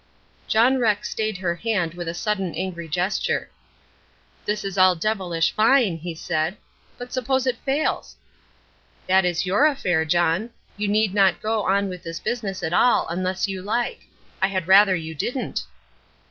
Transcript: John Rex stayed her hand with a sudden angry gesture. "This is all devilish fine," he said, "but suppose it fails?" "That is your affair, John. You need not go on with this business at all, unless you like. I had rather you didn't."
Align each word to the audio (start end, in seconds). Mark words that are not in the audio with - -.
John 0.47 0.79
Rex 0.79 1.11
stayed 1.11 1.37
her 1.37 1.53
hand 1.57 1.93
with 1.93 2.07
a 2.07 2.15
sudden 2.15 2.55
angry 2.55 2.87
gesture. 2.87 3.51
"This 4.45 4.63
is 4.65 4.75
all 4.75 4.95
devilish 4.95 5.51
fine," 5.51 5.95
he 5.97 6.15
said, 6.15 6.57
"but 6.97 7.13
suppose 7.13 7.45
it 7.45 7.57
fails?" 7.57 8.15
"That 9.05 9.25
is 9.25 9.45
your 9.45 9.67
affair, 9.67 10.03
John. 10.05 10.49
You 10.75 10.87
need 10.87 11.13
not 11.13 11.39
go 11.39 11.61
on 11.67 11.87
with 11.87 12.01
this 12.01 12.19
business 12.19 12.63
at 12.63 12.73
all, 12.73 13.07
unless 13.09 13.47
you 13.47 13.61
like. 13.61 14.01
I 14.41 14.47
had 14.47 14.67
rather 14.67 14.95
you 14.95 15.13
didn't." 15.13 15.65